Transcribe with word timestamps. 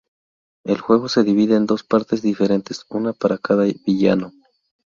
El 0.63 0.79
juego 0.79 1.07
se 1.09 1.21
divide 1.21 1.55
en 1.55 1.67
dos 1.67 1.83
partes 1.83 2.23
diferentes, 2.23 2.85
una 2.89 3.13
para 3.13 3.37
cada 3.37 3.65
villano. 3.85 4.31